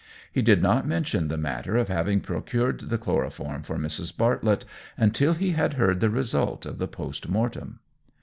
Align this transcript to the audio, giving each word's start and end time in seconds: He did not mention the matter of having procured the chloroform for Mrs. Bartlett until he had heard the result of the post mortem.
He 0.33 0.41
did 0.41 0.63
not 0.63 0.87
mention 0.87 1.27
the 1.27 1.37
matter 1.37 1.77
of 1.77 1.87
having 1.87 2.21
procured 2.21 2.89
the 2.89 2.97
chloroform 2.97 3.61
for 3.61 3.77
Mrs. 3.77 4.17
Bartlett 4.17 4.65
until 4.97 5.33
he 5.35 5.51
had 5.51 5.73
heard 5.75 5.99
the 5.99 6.09
result 6.09 6.65
of 6.65 6.79
the 6.79 6.87
post 6.87 7.29
mortem. 7.29 7.81